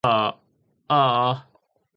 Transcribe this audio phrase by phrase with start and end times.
[0.03, 0.37] あ
[0.89, 1.45] あ